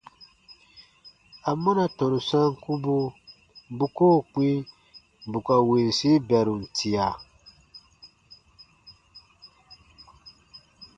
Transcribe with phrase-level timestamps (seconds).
[1.49, 2.95] Amɔna tɔnu sankubu
[3.77, 4.47] bu koo kpĩ
[5.29, 7.07] bù ka winsi bɛrum tia?